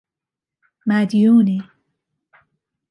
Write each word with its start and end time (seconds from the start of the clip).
مدیونی 0.85 1.61